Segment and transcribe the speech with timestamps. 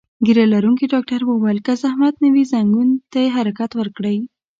[0.25, 4.17] ږیره لرونکي ډاکټر وویل: که زحمت نه وي، ځنګون ته یې حرکت ورکړئ.